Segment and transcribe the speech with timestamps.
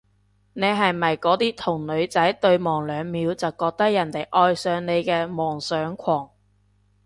[0.53, 6.31] 你係咪嗰啲同女仔對望兩秒就覺得人哋愛上你嘅妄想狂？